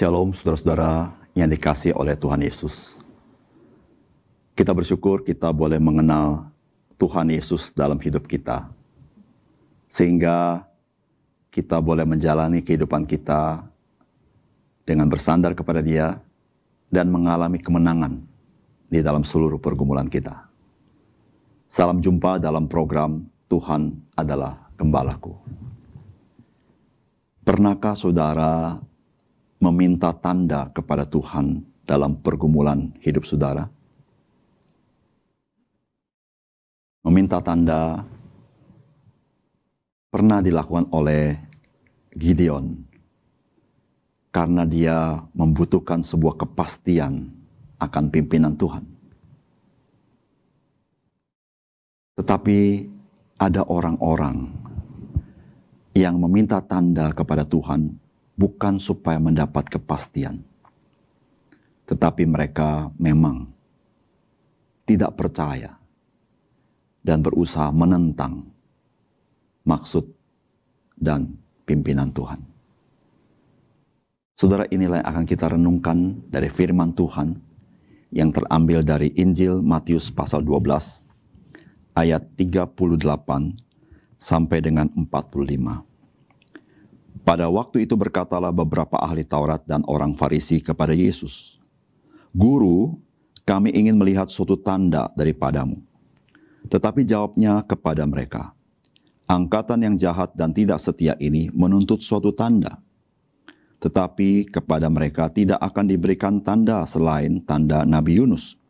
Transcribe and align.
Shalom 0.00 0.32
saudara-saudara 0.32 1.12
yang 1.36 1.52
dikasih 1.52 1.92
oleh 1.92 2.16
Tuhan 2.16 2.40
Yesus. 2.40 2.96
Kita 4.56 4.72
bersyukur 4.72 5.20
kita 5.20 5.52
boleh 5.52 5.76
mengenal 5.76 6.48
Tuhan 6.96 7.28
Yesus 7.28 7.68
dalam 7.76 8.00
hidup 8.00 8.24
kita. 8.24 8.72
Sehingga 9.92 10.64
kita 11.52 11.84
boleh 11.84 12.08
menjalani 12.08 12.64
kehidupan 12.64 13.04
kita 13.04 13.68
dengan 14.88 15.04
bersandar 15.04 15.52
kepada 15.52 15.84
dia 15.84 16.16
dan 16.88 17.12
mengalami 17.12 17.60
kemenangan 17.60 18.24
di 18.88 19.04
dalam 19.04 19.20
seluruh 19.20 19.60
pergumulan 19.60 20.08
kita. 20.08 20.48
Salam 21.68 22.00
jumpa 22.00 22.40
dalam 22.40 22.72
program 22.72 23.28
Tuhan 23.52 24.00
adalah 24.16 24.64
Gembalaku. 24.80 25.36
Pernahkah 27.44 27.92
saudara 27.92 28.80
meminta 29.60 30.10
tanda 30.16 30.72
kepada 30.72 31.04
Tuhan 31.04 31.60
dalam 31.84 32.16
pergumulan 32.18 32.96
hidup 33.04 33.28
saudara? 33.28 33.68
Meminta 37.04 37.40
tanda 37.40 38.04
pernah 40.12 40.40
dilakukan 40.40 40.88
oleh 40.92 41.36
Gideon 42.12 42.76
karena 44.34 44.66
dia 44.66 45.20
membutuhkan 45.32 46.02
sebuah 46.04 46.40
kepastian 46.40 47.30
akan 47.80 48.04
pimpinan 48.12 48.54
Tuhan. 48.54 48.84
Tetapi 52.20 52.58
ada 53.40 53.64
orang-orang 53.64 54.52
yang 55.96 56.20
meminta 56.20 56.60
tanda 56.60 57.10
kepada 57.16 57.48
Tuhan 57.48 57.96
bukan 58.40 58.80
supaya 58.80 59.20
mendapat 59.20 59.68
kepastian, 59.68 60.40
tetapi 61.84 62.24
mereka 62.24 62.88
memang 62.96 63.52
tidak 64.88 65.12
percaya 65.12 65.76
dan 67.04 67.20
berusaha 67.20 67.68
menentang 67.68 68.48
maksud 69.68 70.08
dan 70.96 71.36
pimpinan 71.68 72.08
Tuhan. 72.16 72.40
Saudara, 74.32 74.64
inilah 74.72 75.04
yang 75.04 75.08
akan 75.12 75.24
kita 75.28 75.52
renungkan 75.52 76.24
dari 76.32 76.48
firman 76.48 76.96
Tuhan 76.96 77.36
yang 78.08 78.32
terambil 78.32 78.80
dari 78.80 79.12
Injil 79.20 79.60
Matius 79.60 80.08
pasal 80.08 80.40
12 80.40 81.04
ayat 81.92 82.24
38 82.40 82.72
sampai 84.16 84.58
dengan 84.64 84.88
45. 84.96 85.89
Pada 87.20 87.46
waktu 87.52 87.84
itu 87.84 87.94
berkatalah 87.94 88.50
beberapa 88.50 88.96
ahli 88.96 89.22
Taurat 89.22 89.60
dan 89.68 89.84
orang 89.86 90.16
Farisi 90.16 90.64
kepada 90.64 90.96
Yesus, 90.96 91.60
"Guru, 92.32 92.96
kami 93.44 93.70
ingin 93.76 93.94
melihat 94.00 94.32
suatu 94.32 94.56
tanda 94.56 95.12
daripadamu." 95.12 95.78
Tetapi 96.66 97.04
jawabnya 97.04 97.60
kepada 97.64 98.08
mereka, 98.08 98.56
"Angkatan 99.28 99.84
yang 99.84 99.96
jahat 100.00 100.32
dan 100.32 100.56
tidak 100.56 100.80
setia 100.80 101.14
ini 101.20 101.52
menuntut 101.52 102.00
suatu 102.00 102.32
tanda, 102.32 102.80
tetapi 103.80 104.52
kepada 104.52 104.92
mereka 104.92 105.32
tidak 105.32 105.56
akan 105.58 105.88
diberikan 105.88 106.36
tanda 106.44 106.84
selain 106.84 107.40
tanda 107.40 107.88
Nabi 107.88 108.20
Yunus. 108.20 108.60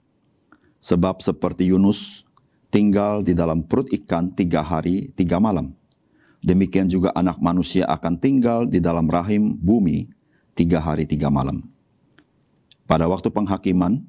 Sebab 0.81 1.21
seperti 1.21 1.69
Yunus 1.75 2.25
tinggal 2.71 3.27
di 3.27 3.34
dalam 3.34 3.67
perut 3.67 3.91
ikan 3.91 4.31
tiga 4.32 4.62
hari 4.62 5.11
tiga 5.19 5.43
malam, 5.43 5.75
Demikian 6.41 6.89
juga 6.89 7.12
anak 7.12 7.37
manusia 7.37 7.84
akan 7.84 8.17
tinggal 8.17 8.65
di 8.65 8.81
dalam 8.81 9.05
rahim 9.12 9.61
bumi 9.61 10.09
tiga 10.56 10.81
hari 10.81 11.05
tiga 11.05 11.28
malam. 11.28 11.61
Pada 12.89 13.05
waktu 13.06 13.28
penghakiman, 13.28 14.01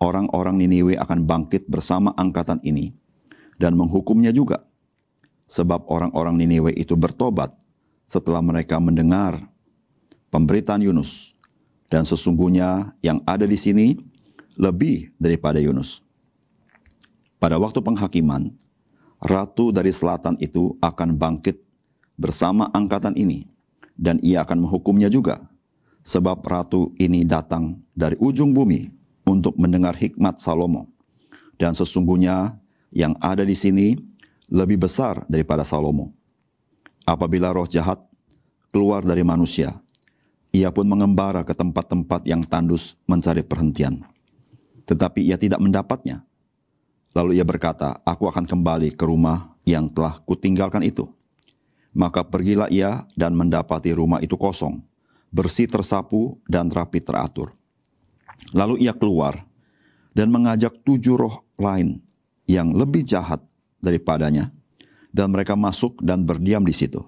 orang-orang 0.00 0.56
Niniwe 0.58 0.96
akan 0.96 1.28
bangkit 1.28 1.68
bersama 1.68 2.16
angkatan 2.16 2.58
ini 2.64 2.96
dan 3.60 3.76
menghukumnya 3.76 4.32
juga. 4.32 4.64
Sebab 5.48 5.88
orang-orang 5.88 6.40
Niniwe 6.40 6.72
itu 6.72 6.96
bertobat 6.96 7.52
setelah 8.08 8.40
mereka 8.40 8.80
mendengar 8.80 9.44
pemberitaan 10.32 10.80
Yunus. 10.80 11.36
Dan 11.88 12.04
sesungguhnya 12.04 12.92
yang 13.00 13.20
ada 13.24 13.48
di 13.48 13.56
sini 13.56 13.96
lebih 14.60 15.12
daripada 15.16 15.56
Yunus. 15.56 16.04
Pada 17.40 17.56
waktu 17.56 17.80
penghakiman, 17.80 18.52
ratu 19.22 19.74
dari 19.74 19.90
selatan 19.90 20.38
itu 20.38 20.78
akan 20.78 21.18
bangkit 21.18 21.58
bersama 22.18 22.70
angkatan 22.74 23.14
ini, 23.14 23.46
dan 23.98 24.18
ia 24.22 24.42
akan 24.42 24.66
menghukumnya 24.66 25.10
juga, 25.10 25.46
sebab 26.06 26.42
ratu 26.46 26.94
ini 26.98 27.26
datang 27.26 27.78
dari 27.94 28.14
ujung 28.18 28.54
bumi 28.54 28.90
untuk 29.26 29.54
mendengar 29.58 29.94
hikmat 29.94 30.38
Salomo. 30.38 30.90
Dan 31.58 31.74
sesungguhnya 31.74 32.58
yang 32.94 33.18
ada 33.18 33.42
di 33.42 33.54
sini 33.58 33.98
lebih 34.48 34.86
besar 34.86 35.26
daripada 35.26 35.66
Salomo. 35.66 36.14
Apabila 37.02 37.50
roh 37.50 37.66
jahat 37.66 37.98
keluar 38.70 39.02
dari 39.02 39.24
manusia, 39.26 39.80
ia 40.54 40.72
pun 40.72 40.88
mengembara 40.88 41.44
ke 41.44 41.52
tempat-tempat 41.52 42.24
yang 42.24 42.40
tandus 42.44 42.96
mencari 43.04 43.44
perhentian. 43.44 44.04
Tetapi 44.88 45.20
ia 45.20 45.36
tidak 45.36 45.60
mendapatnya, 45.60 46.24
Lalu 47.16 47.40
ia 47.40 47.44
berkata, 47.46 47.98
aku 48.04 48.28
akan 48.28 48.44
kembali 48.44 48.92
ke 48.92 49.04
rumah 49.08 49.56
yang 49.64 49.88
telah 49.88 50.20
kutinggalkan 50.24 50.84
itu. 50.84 51.08
Maka 51.96 52.20
pergilah 52.22 52.68
ia 52.68 53.08
dan 53.16 53.32
mendapati 53.32 53.96
rumah 53.96 54.20
itu 54.20 54.36
kosong, 54.36 54.84
bersih 55.32 55.66
tersapu 55.66 56.36
dan 56.44 56.68
rapi 56.68 57.00
teratur. 57.00 57.56
Lalu 58.52 58.84
ia 58.86 58.94
keluar 58.94 59.44
dan 60.12 60.28
mengajak 60.30 60.84
tujuh 60.84 61.16
roh 61.16 61.42
lain 61.58 61.98
yang 62.48 62.72
lebih 62.72 63.04
jahat 63.04 63.44
daripadanya, 63.82 64.52
dan 65.12 65.32
mereka 65.32 65.56
masuk 65.56 66.00
dan 66.04 66.22
berdiam 66.24 66.62
di 66.64 66.72
situ. 66.72 67.02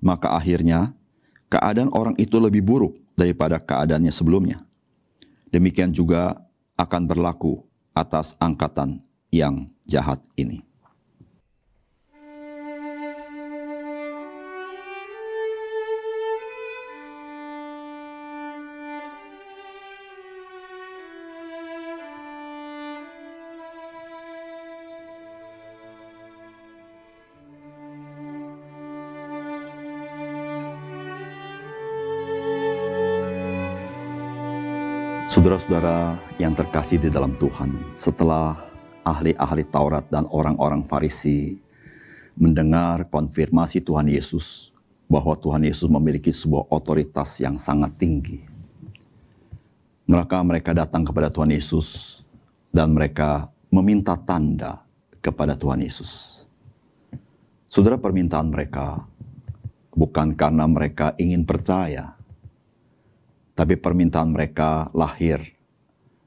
Maka 0.00 0.36
akhirnya 0.36 0.94
keadaan 1.50 1.92
orang 1.92 2.16
itu 2.16 2.38
lebih 2.38 2.62
buruk 2.64 2.94
daripada 3.18 3.60
keadaannya 3.60 4.12
sebelumnya. 4.14 4.58
Demikian 5.50 5.90
juga 5.90 6.38
akan 6.78 7.02
berlaku 7.04 7.60
atas 7.92 8.38
angkatan 8.38 9.02
yang 9.30 9.70
jahat 9.86 10.18
ini. 10.34 10.62
Saudara-saudara 35.30 36.18
yang 36.42 36.58
terkasih 36.58 36.98
di 36.98 37.06
dalam 37.06 37.38
Tuhan, 37.38 37.70
setelah 37.94 38.69
ahli-ahli 39.10 39.66
Taurat 39.66 40.06
dan 40.06 40.30
orang-orang 40.30 40.86
Farisi 40.86 41.58
mendengar 42.38 43.10
konfirmasi 43.10 43.82
Tuhan 43.82 44.06
Yesus 44.06 44.70
bahwa 45.10 45.34
Tuhan 45.34 45.66
Yesus 45.66 45.90
memiliki 45.90 46.30
sebuah 46.30 46.70
otoritas 46.70 47.42
yang 47.42 47.58
sangat 47.58 47.98
tinggi. 47.98 48.46
Maka 50.06 50.42
mereka 50.46 50.70
datang 50.70 51.02
kepada 51.02 51.30
Tuhan 51.30 51.50
Yesus 51.50 52.20
dan 52.70 52.94
mereka 52.94 53.50
meminta 53.70 54.14
tanda 54.14 54.82
kepada 55.18 55.58
Tuhan 55.58 55.82
Yesus. 55.82 56.42
Saudara 57.70 57.98
permintaan 57.98 58.50
mereka 58.50 59.06
bukan 59.94 60.34
karena 60.34 60.66
mereka 60.66 61.14
ingin 61.18 61.46
percaya, 61.46 62.18
tapi 63.54 63.78
permintaan 63.78 64.34
mereka 64.34 64.90
lahir 64.90 65.38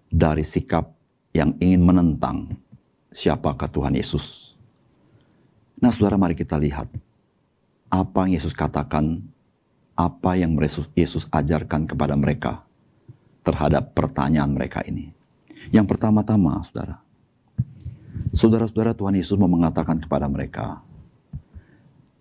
dari 0.07 0.45
sikap 0.45 0.95
yang 1.35 1.57
ingin 1.59 1.83
menentang 1.83 2.62
siapakah 3.13 3.69
Tuhan 3.69 3.93
Yesus. 3.93 4.57
Nah 5.77 5.93
saudara 5.93 6.17
mari 6.17 6.33
kita 6.33 6.57
lihat 6.57 6.89
apa 7.93 8.25
yang 8.25 8.41
Yesus 8.41 8.57
katakan 8.57 9.21
apa 9.93 10.33
yang 10.33 10.57
Yesus 10.97 11.29
ajarkan 11.29 11.85
kepada 11.85 12.17
mereka 12.17 12.65
terhadap 13.45 13.93
pertanyaan 13.93 14.49
mereka 14.49 14.81
ini. 14.89 15.13
Yang 15.69 15.95
pertama-tama, 15.95 16.59
saudara, 16.65 16.99
saudara-saudara 18.33 18.97
Tuhan 18.97 19.15
Yesus 19.15 19.37
mau 19.37 19.47
mengatakan 19.47 20.01
kepada 20.01 20.25
mereka, 20.27 20.81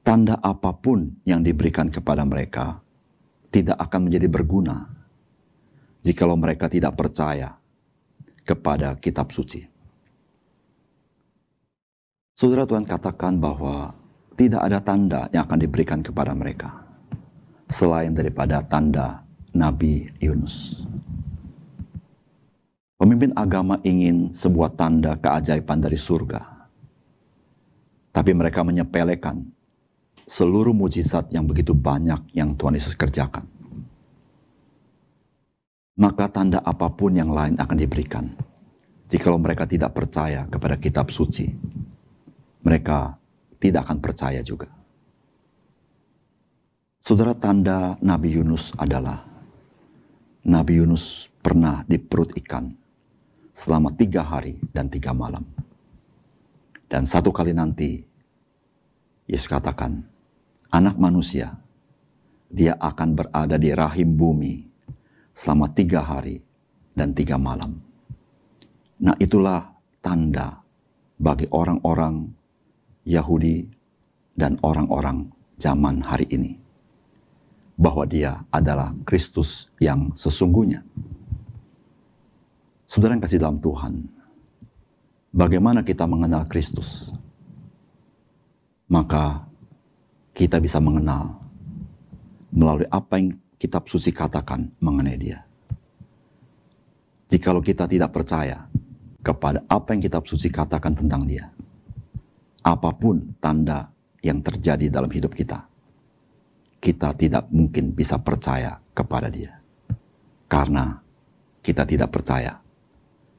tanda 0.04 0.36
apa 0.44 0.76
pun 0.76 1.16
yang 1.24 1.40
diberikan 1.40 1.88
kepada 1.88 2.22
mereka 2.28 2.84
tidak 3.48 3.80
akan 3.80 4.10
menjadi 4.10 4.28
berguna 4.28 4.92
jikalau 6.04 6.36
mereka 6.36 6.68
tidak 6.68 6.92
percaya 6.98 7.56
kepada 8.42 8.98
kitab 8.98 9.30
suci. 9.30 9.71
Saudara 12.32 12.64
Tuhan 12.64 12.88
katakan 12.88 13.36
bahwa 13.36 13.92
tidak 14.36 14.64
ada 14.64 14.80
tanda 14.80 15.20
yang 15.30 15.44
akan 15.44 15.60
diberikan 15.60 16.00
kepada 16.00 16.32
mereka 16.32 16.82
selain 17.68 18.12
daripada 18.12 18.64
tanda 18.64 19.24
Nabi 19.52 20.08
Yunus. 20.20 20.84
Pemimpin 22.96 23.34
agama 23.34 23.82
ingin 23.82 24.30
sebuah 24.30 24.78
tanda 24.78 25.18
keajaiban 25.18 25.82
dari 25.82 25.98
surga. 25.98 26.40
Tapi 28.12 28.30
mereka 28.36 28.62
menyepelekan 28.62 29.42
seluruh 30.28 30.76
mujizat 30.76 31.32
yang 31.34 31.48
begitu 31.48 31.74
banyak 31.74 32.30
yang 32.36 32.54
Tuhan 32.54 32.78
Yesus 32.78 32.94
kerjakan. 32.94 33.42
Maka 35.98 36.30
tanda 36.30 36.62
apa 36.62 36.88
pun 36.94 37.12
yang 37.12 37.34
lain 37.34 37.58
akan 37.58 37.76
diberikan. 37.76 38.30
Jikalau 39.10 39.36
mereka 39.36 39.68
tidak 39.68 39.92
percaya 39.92 40.48
kepada 40.48 40.78
kitab 40.80 41.12
suci, 41.12 41.52
mereka 42.62 43.18
tidak 43.58 43.86
akan 43.86 43.98
percaya 44.02 44.42
juga. 44.42 44.70
Saudara 47.02 47.34
tanda 47.34 47.98
Nabi 47.98 48.38
Yunus 48.38 48.70
adalah 48.78 49.26
Nabi 50.46 50.78
Yunus 50.78 51.30
pernah 51.42 51.82
di 51.86 51.98
perut 51.98 52.30
ikan 52.38 52.70
selama 53.54 53.90
tiga 53.94 54.22
hari 54.22 54.58
dan 54.70 54.86
tiga 54.86 55.10
malam. 55.14 55.42
Dan 56.86 57.06
satu 57.06 57.34
kali 57.34 57.54
nanti 57.54 58.02
Yesus 59.26 59.48
katakan, 59.48 60.02
anak 60.70 60.98
manusia, 60.98 61.54
dia 62.52 62.76
akan 62.76 63.08
berada 63.16 63.56
di 63.56 63.70
rahim 63.72 64.12
bumi 64.12 64.66
selama 65.32 65.72
tiga 65.72 66.04
hari 66.04 66.42
dan 66.92 67.16
tiga 67.16 67.40
malam. 67.40 67.80
Nah 69.02 69.16
itulah 69.16 69.72
tanda 70.04 70.60
bagi 71.16 71.48
orang-orang 71.48 72.41
Yahudi 73.06 73.66
dan 74.36 74.56
orang-orang 74.62 75.30
zaman 75.58 76.02
hari 76.02 76.26
ini. 76.30 76.58
Bahwa 77.78 78.06
dia 78.06 78.44
adalah 78.52 78.94
Kristus 79.02 79.72
yang 79.82 80.14
sesungguhnya. 80.14 80.84
Saudara 82.86 83.16
yang 83.16 83.24
kasih 83.24 83.40
dalam 83.40 83.58
Tuhan, 83.58 84.04
bagaimana 85.32 85.80
kita 85.80 86.04
mengenal 86.04 86.44
Kristus? 86.46 87.10
Maka 88.92 89.48
kita 90.36 90.60
bisa 90.60 90.76
mengenal 90.76 91.40
melalui 92.52 92.84
apa 92.92 93.16
yang 93.16 93.32
kitab 93.56 93.88
suci 93.88 94.12
katakan 94.12 94.68
mengenai 94.78 95.16
dia. 95.16 95.40
Jikalau 97.32 97.64
kita 97.64 97.88
tidak 97.88 98.12
percaya 98.12 98.68
kepada 99.24 99.64
apa 99.64 99.96
yang 99.96 100.04
kitab 100.04 100.28
suci 100.28 100.52
katakan 100.52 100.92
tentang 100.92 101.24
dia, 101.24 101.48
apa 102.62 102.90
pun 102.94 103.36
tanda 103.42 103.90
yang 104.22 104.38
terjadi 104.42 104.86
dalam 104.90 105.10
hidup 105.10 105.34
kita, 105.34 105.66
kita 106.78 107.14
tidak 107.18 107.50
mungkin 107.50 107.94
bisa 107.94 108.18
percaya 108.22 108.78
kepada 108.94 109.26
dia. 109.30 109.58
Karena 110.46 110.98
kita 111.62 111.86
tidak 111.86 112.10
percaya 112.10 112.58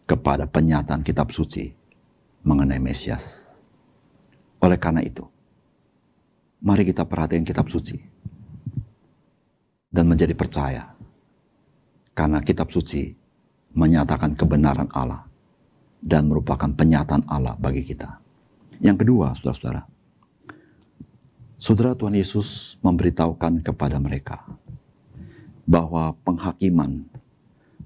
kepada 0.03 0.47
penyataan 0.47 1.03
kitab 1.03 1.31
suci 1.31 1.71
mengenai 2.43 2.79
Mesias. 2.79 3.55
Oleh 4.63 4.79
karena 4.79 5.03
itu, 5.03 5.23
Mari 6.63 6.87
kita 6.87 7.03
perhatikan 7.03 7.43
kitab 7.43 7.67
suci 7.67 7.99
dan 9.91 10.07
menjadi 10.07 10.31
percaya. 10.31 10.95
Karena 12.15 12.39
kitab 12.39 12.71
suci 12.71 13.11
menyatakan 13.75 14.31
kebenaran 14.39 14.87
Allah 14.95 15.27
dan 15.99 16.31
merupakan 16.31 16.71
penyataan 16.71 17.27
Allah 17.27 17.59
bagi 17.59 17.83
kita. 17.83 18.22
Yang 18.83 19.07
kedua, 19.07 19.31
saudara-saudara, 19.31 19.87
saudara 21.55 21.95
Tuhan 21.95 22.19
Yesus 22.19 22.75
memberitahukan 22.83 23.63
kepada 23.63 23.95
mereka 23.95 24.43
bahwa 25.63 26.11
penghakiman 26.27 27.07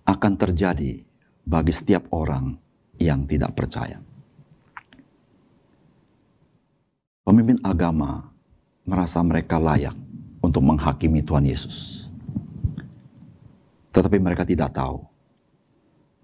akan 0.01 0.33
terjadi 0.33 1.05
bagi 1.45 1.69
setiap 1.69 2.09
orang 2.09 2.57
yang 2.97 3.21
tidak 3.29 3.53
percaya. 3.53 4.01
Pemimpin 7.21 7.61
agama 7.61 8.33
merasa 8.81 9.21
mereka 9.21 9.61
layak 9.61 9.93
untuk 10.41 10.65
menghakimi 10.65 11.21
Tuhan 11.21 11.45
Yesus. 11.45 12.09
Tetapi 13.93 14.17
mereka 14.17 14.49
tidak 14.49 14.73
tahu 14.73 15.05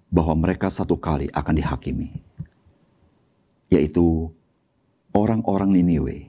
bahwa 0.10 0.34
mereka 0.34 0.74
satu 0.74 0.98
kali 0.98 1.30
akan 1.30 1.54
dihakimi, 1.62 2.10
yaitu 3.70 4.34
orang-orang 5.14 5.70
Niniwe 5.70 6.26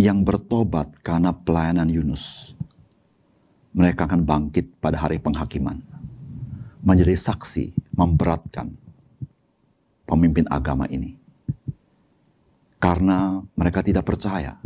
yang 0.00 0.24
bertobat 0.24 0.90
karena 1.04 1.30
pelayanan 1.30 1.86
Yunus. 1.86 2.56
Mereka 3.74 4.06
akan 4.06 4.22
bangkit 4.22 4.78
pada 4.78 5.02
hari 5.02 5.18
penghakiman, 5.18 5.82
menjadi 6.80 7.18
saksi 7.18 7.74
memberatkan 7.94 8.70
pemimpin 10.06 10.46
agama 10.46 10.86
ini. 10.86 11.18
Karena 12.78 13.42
mereka 13.58 13.82
tidak 13.82 14.06
percaya 14.06 14.60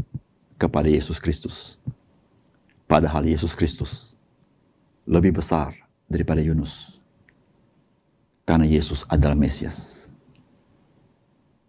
kepada 0.61 0.91
Yesus 0.91 1.17
Kristus. 1.17 1.81
Padahal 2.85 3.25
Yesus 3.25 3.57
Kristus 3.57 4.13
lebih 5.09 5.41
besar 5.41 5.73
daripada 6.05 6.45
Yunus. 6.45 7.01
Karena 8.45 8.69
Yesus 8.69 9.09
adalah 9.09 9.39
Mesias. 9.39 10.11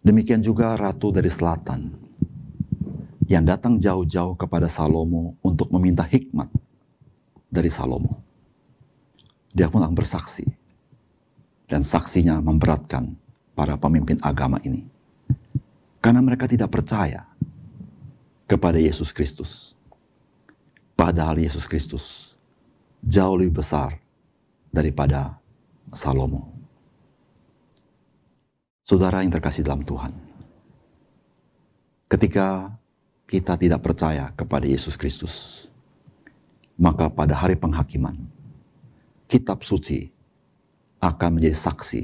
Demikian 0.00 0.40
juga 0.40 0.76
Ratu 0.80 1.12
dari 1.12 1.28
Selatan 1.28 1.92
yang 3.28 3.44
datang 3.46 3.76
jauh-jauh 3.76 4.34
kepada 4.34 4.66
Salomo 4.66 5.36
untuk 5.44 5.70
meminta 5.70 6.02
hikmat 6.02 6.48
dari 7.46 7.68
Salomo. 7.68 8.18
Dia 9.54 9.70
pun 9.70 9.82
akan 9.82 9.94
bersaksi. 9.94 10.46
Dan 11.70 11.86
saksinya 11.86 12.42
memberatkan 12.42 13.14
para 13.54 13.78
pemimpin 13.78 14.18
agama 14.26 14.58
ini. 14.66 14.82
Karena 16.02 16.18
mereka 16.18 16.50
tidak 16.50 16.74
percaya 16.74 17.22
kepada 18.50 18.74
Yesus 18.82 19.14
Kristus. 19.14 19.78
Padahal 20.98 21.38
Yesus 21.38 21.70
Kristus 21.70 22.34
jauh 22.98 23.38
lebih 23.38 23.62
besar 23.62 23.94
daripada 24.74 25.38
Salomo. 25.94 26.59
Saudara 28.90 29.22
yang 29.22 29.30
terkasih 29.30 29.62
dalam 29.62 29.86
Tuhan, 29.86 30.10
ketika 32.10 32.74
kita 33.30 33.54
tidak 33.54 33.86
percaya 33.86 34.34
kepada 34.34 34.66
Yesus 34.66 34.98
Kristus, 34.98 35.34
maka 36.74 37.06
pada 37.06 37.38
hari 37.38 37.54
penghakiman, 37.54 38.18
kitab 39.30 39.62
suci 39.62 40.10
akan 40.98 41.38
menjadi 41.38 41.54
saksi 41.54 42.02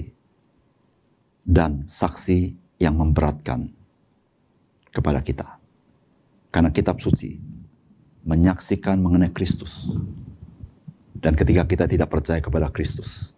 dan 1.42 1.82
saksi 1.90 2.54
yang 2.78 2.94
memberatkan 2.94 3.66
kepada 4.94 5.26
kita. 5.26 5.58
Karena 6.54 6.70
kitab 6.70 7.02
suci 7.02 7.34
menyaksikan 8.22 9.02
mengenai 9.02 9.34
Kristus. 9.34 9.90
Dan 11.18 11.34
ketika 11.34 11.66
kita 11.66 11.90
tidak 11.90 12.14
percaya 12.14 12.38
kepada 12.38 12.70
Kristus, 12.70 13.34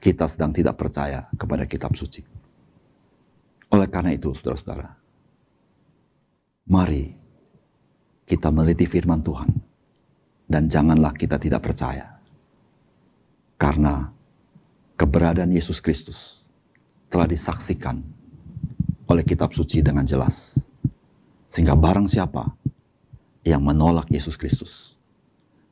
kita 0.00 0.24
sedang 0.24 0.56
tidak 0.56 0.80
percaya 0.80 1.28
kepada 1.36 1.68
kitab 1.68 1.92
suci. 1.92 2.40
Oleh 3.72 3.88
karena 3.88 4.12
itu, 4.12 4.36
saudara-saudara, 4.36 4.92
mari 6.68 7.08
kita 8.28 8.52
meliti 8.52 8.84
firman 8.84 9.24
Tuhan 9.24 9.48
dan 10.44 10.68
janganlah 10.68 11.16
kita 11.16 11.40
tidak 11.40 11.64
percaya. 11.64 12.20
Karena 13.56 14.12
keberadaan 15.00 15.48
Yesus 15.54 15.80
Kristus 15.80 16.44
telah 17.08 17.24
disaksikan 17.24 18.00
oleh 19.08 19.24
kitab 19.24 19.56
suci 19.56 19.80
dengan 19.80 20.04
jelas. 20.04 20.68
Sehingga 21.48 21.76
barang 21.76 22.08
siapa 22.08 22.48
yang 23.44 23.60
menolak 23.60 24.08
Yesus 24.08 24.40
Kristus, 24.40 24.96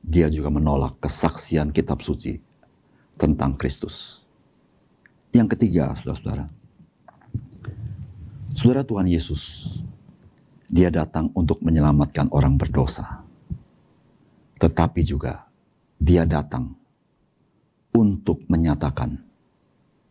dia 0.04 0.28
juga 0.28 0.52
menolak 0.52 1.00
kesaksian 1.00 1.73
kitab 1.73 2.04
suci 2.04 2.37
tentang 3.16 3.57
Kristus. 3.57 4.25
Yang 5.33 5.57
ketiga, 5.57 5.97
saudara-saudara, 5.97 6.60
saudara 8.54 8.83
Tuhan 8.87 9.09
Yesus, 9.11 9.42
dia 10.71 10.90
datang 10.92 11.30
untuk 11.35 11.59
menyelamatkan 11.62 12.30
orang 12.30 12.54
berdosa. 12.54 13.26
tetapi 14.61 15.00
juga 15.00 15.49
dia 15.97 16.28
datang 16.28 16.76
untuk 17.97 18.45
menyatakan 18.45 19.16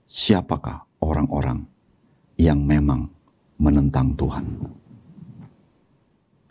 siapakah 0.10 0.90
orang-orang 1.06 1.70
yang 2.34 2.58
memang 2.66 3.06
menentang 3.62 4.18
Tuhan. 4.18 4.46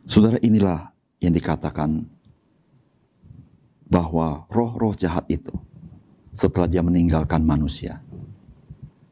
Saudara 0.07 0.39
inilah 0.41 0.95
yang 1.19 1.35
dikatakan 1.35 2.07
bahwa 3.91 4.47
roh-roh 4.47 4.95
jahat 4.95 5.27
itu 5.27 5.53
setelah 6.31 6.71
dia 6.71 6.87
meninggalkan 6.87 7.43
manusia, 7.43 7.99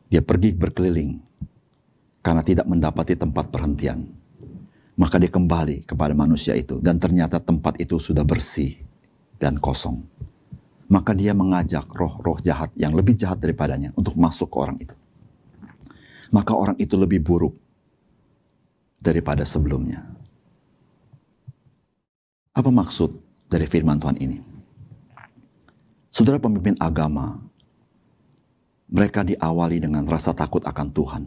dia 0.07 0.23
pergi 0.23 0.55
berkeliling 0.55 1.26
karena 2.27 2.43
tidak 2.43 2.67
mendapati 2.67 3.15
tempat 3.15 3.55
perhentian. 3.55 4.03
Maka 4.99 5.23
dia 5.23 5.31
kembali 5.31 5.87
kepada 5.87 6.11
manusia 6.19 6.59
itu 6.59 6.83
dan 6.83 6.99
ternyata 6.99 7.39
tempat 7.39 7.79
itu 7.79 8.03
sudah 8.03 8.27
bersih 8.27 8.75
dan 9.39 9.55
kosong 9.63 10.03
maka 10.87 11.11
dia 11.15 11.35
mengajak 11.35 11.87
roh-roh 11.91 12.39
jahat 12.39 12.71
yang 12.79 12.95
lebih 12.95 13.19
jahat 13.19 13.43
daripadanya 13.43 13.91
untuk 13.99 14.15
masuk 14.15 14.47
ke 14.51 14.57
orang 14.59 14.79
itu. 14.79 14.95
Maka 16.31 16.55
orang 16.55 16.79
itu 16.79 16.95
lebih 16.95 17.23
buruk 17.23 17.55
daripada 19.03 19.43
sebelumnya. 19.47 20.03
Apa 22.55 22.71
maksud 22.73 23.15
dari 23.51 23.67
firman 23.67 23.99
Tuhan 23.99 24.19
ini? 24.19 24.39
Saudara 26.11 26.41
pemimpin 26.41 26.75
agama, 26.81 27.37
mereka 28.89 29.27
diawali 29.27 29.83
dengan 29.83 30.07
rasa 30.09 30.33
takut 30.33 30.65
akan 30.65 30.89
Tuhan. 30.95 31.23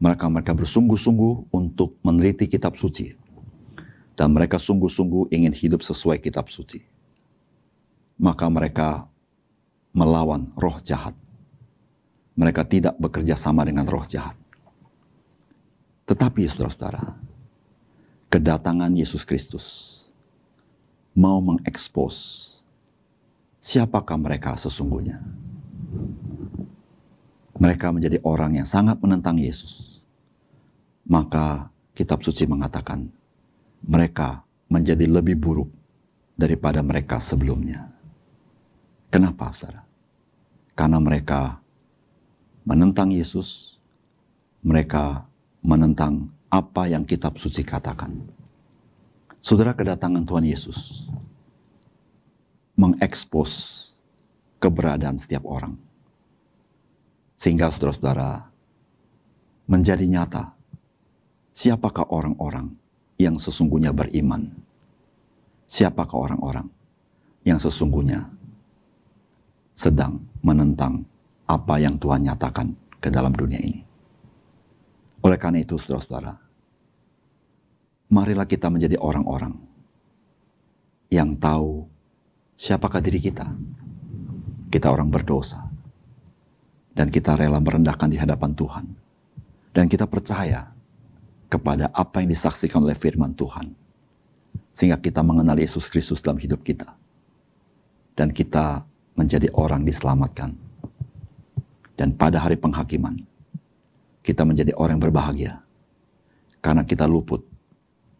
Mereka 0.00 0.26
mereka 0.32 0.52
bersungguh-sungguh 0.56 1.52
untuk 1.52 2.00
meneliti 2.00 2.48
kitab 2.48 2.74
suci. 2.80 3.12
Dan 4.16 4.32
mereka 4.32 4.56
sungguh-sungguh 4.56 5.32
ingin 5.32 5.52
hidup 5.52 5.84
sesuai 5.84 6.20
kitab 6.20 6.48
suci 6.48 6.90
maka 8.20 8.44
mereka 8.52 9.08
melawan 9.96 10.52
roh 10.54 10.76
jahat. 10.84 11.16
Mereka 12.36 12.68
tidak 12.68 12.94
bekerja 13.00 13.34
sama 13.34 13.64
dengan 13.64 13.88
roh 13.88 14.04
jahat. 14.04 14.36
Tetapi 16.04 16.44
saudara-saudara, 16.46 17.16
kedatangan 18.28 18.92
Yesus 18.92 19.24
Kristus 19.24 19.66
mau 21.16 21.40
mengekspos 21.40 22.46
siapakah 23.58 24.20
mereka 24.20 24.54
sesungguhnya. 24.54 25.18
Mereka 27.60 27.92
menjadi 27.92 28.20
orang 28.24 28.56
yang 28.56 28.68
sangat 28.68 29.00
menentang 29.04 29.36
Yesus. 29.36 29.89
Maka 31.10 31.66
kitab 31.90 32.22
suci 32.22 32.46
mengatakan 32.46 33.10
mereka 33.82 34.46
menjadi 34.70 35.10
lebih 35.10 35.34
buruk 35.34 35.70
daripada 36.38 36.80
mereka 36.80 37.18
sebelumnya. 37.18 37.90
Kenapa, 39.10 39.50
saudara? 39.50 39.82
Karena 40.78 41.02
mereka 41.02 41.58
menentang 42.62 43.10
Yesus, 43.10 43.76
mereka 44.62 45.26
menentang 45.60 46.30
apa 46.46 46.86
yang 46.86 47.02
kitab 47.02 47.36
suci 47.36 47.66
katakan. 47.66 48.14
Saudara, 49.42 49.74
kedatangan 49.74 50.22
Tuhan 50.22 50.46
Yesus 50.46 51.10
mengekspos 52.78 53.50
keberadaan 54.62 55.18
setiap 55.18 55.44
orang. 55.44 55.74
Sehingga 57.34 57.72
saudara-saudara 57.72 58.46
menjadi 59.64 60.04
nyata 60.04 60.59
siapakah 61.60 62.08
orang-orang 62.08 62.72
yang 63.20 63.36
sesungguhnya 63.36 63.92
beriman. 63.92 64.48
Siapakah 65.68 66.16
orang-orang 66.16 66.64
yang 67.44 67.60
sesungguhnya 67.60 68.24
sedang 69.76 70.24
menentang 70.40 71.04
apa 71.44 71.76
yang 71.76 72.00
Tuhan 72.00 72.24
nyatakan 72.24 72.72
ke 72.96 73.12
dalam 73.12 73.36
dunia 73.36 73.60
ini. 73.60 73.84
Oleh 75.20 75.36
karena 75.36 75.60
itu, 75.60 75.76
saudara-saudara, 75.76 76.32
marilah 78.08 78.48
kita 78.48 78.72
menjadi 78.72 78.96
orang-orang 78.96 79.52
yang 81.12 81.36
tahu 81.36 81.84
siapakah 82.56 83.04
diri 83.04 83.20
kita. 83.20 83.44
Kita 84.72 84.88
orang 84.88 85.12
berdosa. 85.12 85.68
Dan 86.90 87.12
kita 87.12 87.36
rela 87.36 87.60
merendahkan 87.60 88.08
di 88.08 88.16
hadapan 88.16 88.50
Tuhan. 88.56 88.86
Dan 89.70 89.86
kita 89.86 90.08
percaya 90.08 90.69
kepada 91.50 91.90
apa 91.90 92.22
yang 92.22 92.30
disaksikan 92.30 92.86
oleh 92.86 92.94
firman 92.94 93.34
Tuhan. 93.34 93.74
Sehingga 94.70 95.02
kita 95.02 95.26
mengenal 95.26 95.58
Yesus 95.58 95.90
Kristus 95.90 96.22
dalam 96.22 96.38
hidup 96.38 96.62
kita. 96.62 96.94
Dan 98.14 98.30
kita 98.30 98.86
menjadi 99.18 99.50
orang 99.58 99.82
diselamatkan. 99.82 100.54
Dan 101.98 102.14
pada 102.14 102.40
hari 102.40 102.54
penghakiman, 102.56 103.18
kita 104.22 104.46
menjadi 104.46 104.72
orang 104.78 104.96
yang 104.96 105.04
berbahagia. 105.10 105.52
Karena 106.62 106.86
kita 106.86 107.10
luput 107.10 107.42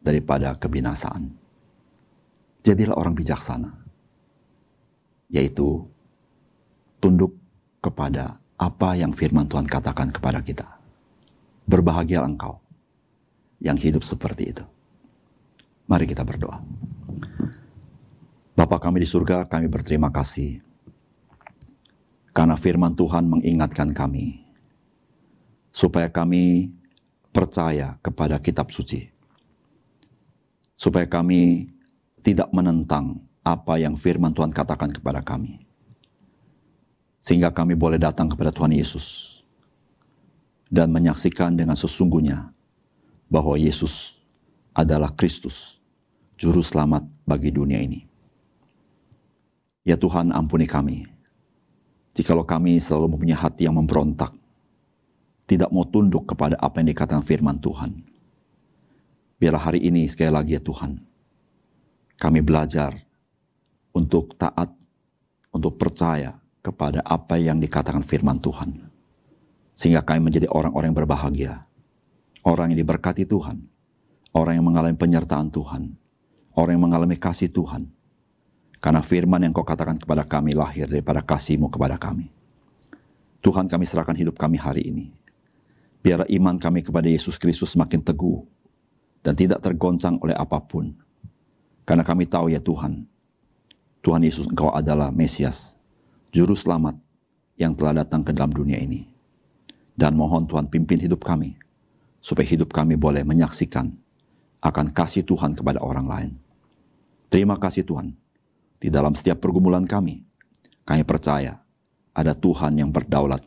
daripada 0.02 0.52
kebinasaan. 0.58 1.30
Jadilah 2.66 2.98
orang 2.98 3.14
bijaksana. 3.14 3.70
Yaitu 5.30 5.86
tunduk 6.98 7.38
kepada 7.78 8.42
apa 8.58 8.98
yang 8.98 9.14
firman 9.14 9.46
Tuhan 9.46 9.70
katakan 9.70 10.10
kepada 10.10 10.42
kita. 10.42 10.66
Berbahagia 11.70 12.26
engkau 12.26 12.58
yang 13.60 13.76
hidup 13.76 14.02
seperti 14.02 14.56
itu. 14.56 14.64
Mari 15.86 16.08
kita 16.08 16.24
berdoa. 16.24 16.60
Bapa 18.56 18.76
kami 18.76 19.04
di 19.04 19.08
surga, 19.08 19.48
kami 19.48 19.68
berterima 19.68 20.12
kasih 20.12 20.60
karena 22.30 22.54
firman 22.54 22.94
Tuhan 22.94 23.26
mengingatkan 23.26 23.90
kami 23.90 24.46
supaya 25.74 26.10
kami 26.10 26.74
percaya 27.30 27.98
kepada 28.02 28.38
kitab 28.38 28.70
suci. 28.70 29.10
Supaya 30.74 31.04
kami 31.04 31.68
tidak 32.24 32.48
menentang 32.56 33.20
apa 33.44 33.76
yang 33.76 33.96
firman 33.96 34.32
Tuhan 34.32 34.52
katakan 34.52 34.92
kepada 34.92 35.20
kami. 35.20 35.60
Sehingga 37.20 37.52
kami 37.52 37.76
boleh 37.76 38.00
datang 38.00 38.32
kepada 38.32 38.48
Tuhan 38.48 38.72
Yesus 38.72 39.40
dan 40.72 40.88
menyaksikan 40.88 41.52
dengan 41.52 41.76
sesungguhnya 41.76 42.48
bahwa 43.30 43.54
Yesus 43.54 44.18
adalah 44.74 45.14
Kristus, 45.14 45.78
juru 46.34 46.60
selamat 46.60 47.06
bagi 47.22 47.54
dunia 47.54 47.78
ini. 47.78 48.04
Ya 49.86 49.96
Tuhan, 49.96 50.34
ampuni 50.34 50.68
kami 50.68 51.08
Jikalau 52.10 52.42
kami 52.42 52.82
selalu 52.82 53.14
mempunyai 53.14 53.38
hati 53.38 53.70
yang 53.70 53.78
memberontak, 53.78 54.34
tidak 55.46 55.70
mau 55.70 55.86
tunduk 55.86 56.26
kepada 56.26 56.58
apa 56.58 56.82
yang 56.82 56.90
dikatakan 56.90 57.22
firman 57.22 57.56
Tuhan. 57.62 58.02
Biarlah 59.38 59.62
hari 59.70 59.80
ini 59.86 60.04
sekali 60.10 60.28
lagi 60.34 60.58
ya 60.58 60.62
Tuhan, 60.62 60.98
kami 62.18 62.42
belajar 62.42 62.98
untuk 63.94 64.34
taat, 64.34 64.74
untuk 65.54 65.78
percaya 65.78 66.34
kepada 66.60 67.00
apa 67.06 67.38
yang 67.38 67.62
dikatakan 67.62 68.02
firman 68.02 68.42
Tuhan. 68.42 68.90
Sehingga 69.78 70.04
kami 70.04 70.20
menjadi 70.20 70.50
orang-orang 70.50 70.92
yang 70.92 70.98
berbahagia, 70.98 71.52
orang 72.44 72.72
yang 72.72 72.78
diberkati 72.80 73.28
Tuhan, 73.28 73.60
orang 74.32 74.60
yang 74.60 74.66
mengalami 74.66 74.96
penyertaan 74.96 75.48
Tuhan, 75.52 75.92
orang 76.56 76.72
yang 76.76 76.84
mengalami 76.84 77.16
kasih 77.16 77.52
Tuhan, 77.52 77.88
karena 78.80 79.04
firman 79.04 79.44
yang 79.44 79.52
kau 79.52 79.64
katakan 79.66 80.00
kepada 80.00 80.24
kami 80.24 80.56
lahir 80.56 80.88
daripada 80.88 81.20
kasihmu 81.20 81.68
kepada 81.68 82.00
kami. 82.00 82.32
Tuhan 83.40 83.68
kami 83.68 83.84
serahkan 83.88 84.16
hidup 84.16 84.36
kami 84.36 84.60
hari 84.60 84.88
ini. 84.88 85.12
Biarlah 86.00 86.28
iman 86.28 86.56
kami 86.56 86.80
kepada 86.80 87.08
Yesus 87.08 87.36
Kristus 87.36 87.76
semakin 87.76 88.00
teguh 88.00 88.44
dan 89.20 89.36
tidak 89.36 89.60
tergoncang 89.60 90.16
oleh 90.20 90.32
apa 90.32 90.56
pun. 90.60 90.96
Karena 91.84 92.04
kami 92.04 92.24
tahu 92.24 92.52
ya 92.52 92.60
Tuhan, 92.60 93.04
Tuhan 94.00 94.24
Yesus 94.24 94.48
Engkau 94.48 94.72
adalah 94.72 95.12
Mesias, 95.12 95.76
Juru 96.32 96.56
Selamat 96.56 96.96
yang 97.60 97.76
telah 97.76 98.00
datang 98.00 98.24
ke 98.24 98.32
dalam 98.32 98.48
dunia 98.48 98.80
ini. 98.80 99.08
Dan 99.92 100.16
mohon 100.16 100.48
Tuhan 100.48 100.72
pimpin 100.72 100.96
hidup 100.96 101.20
kami, 101.20 101.52
supaya 102.20 102.46
hidup 102.46 102.70
kami 102.70 102.94
boleh 102.94 103.24
menyaksikan 103.24 103.90
akan 104.60 104.92
kasih 104.92 105.24
Tuhan 105.24 105.56
kepada 105.56 105.80
orang 105.80 106.06
lain. 106.06 106.32
Terima 107.32 107.56
kasih 107.56 107.82
Tuhan. 107.82 108.12
Di 108.80 108.88
dalam 108.88 109.12
setiap 109.16 109.40
pergumulan 109.40 109.84
kami, 109.84 110.24
kami 110.84 111.02
percaya 111.04 111.60
ada 112.12 112.32
Tuhan 112.36 112.76
yang 112.76 112.92
berdaulat, 112.92 113.44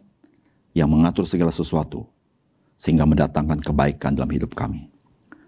yang 0.73 0.89
mengatur 0.89 1.25
segala 1.25 1.53
sesuatu, 1.53 2.05
sehingga 2.77 3.05
mendatangkan 3.05 3.61
kebaikan 3.61 4.17
dalam 4.17 4.29
hidup 4.33 4.57
kami. 4.57 4.89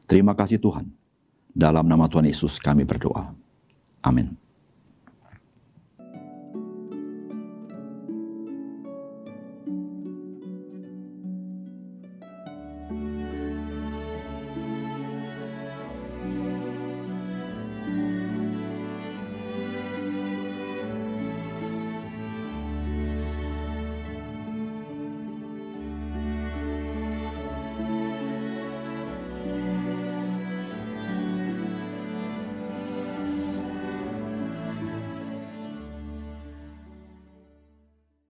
Terima 0.05 0.37
kasih 0.37 0.61
Tuhan. 0.61 0.89
Dalam 1.55 1.87
nama 1.87 2.05
Tuhan 2.05 2.29
Yesus 2.29 2.61
kami 2.61 2.85
berdoa. 2.85 3.33
Amin. 4.05 4.44